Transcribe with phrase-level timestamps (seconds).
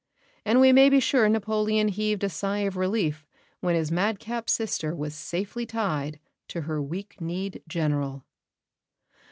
[0.45, 3.27] And we may be sure Napoleon heaved a sigh of relief
[3.59, 8.25] when his madcap sister was safely tied to her weak kneed General.